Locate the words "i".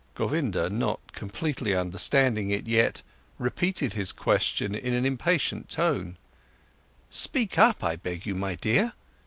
7.83-7.97